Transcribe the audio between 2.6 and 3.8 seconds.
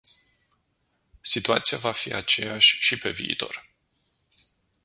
și pe viitor.